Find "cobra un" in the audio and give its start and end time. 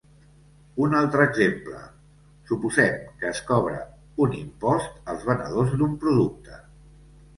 3.53-4.35